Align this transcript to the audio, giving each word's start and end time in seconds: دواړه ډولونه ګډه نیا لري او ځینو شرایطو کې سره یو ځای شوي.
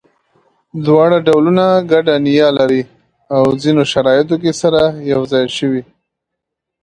دواړه 0.85 1.17
ډولونه 1.27 1.65
ګډه 1.91 2.15
نیا 2.27 2.47
لري 2.59 2.81
او 3.35 3.43
ځینو 3.61 3.83
شرایطو 3.91 4.35
کې 4.43 4.51
سره 4.61 4.81
یو 5.11 5.21
ځای 5.31 5.45
شوي. 5.57 5.83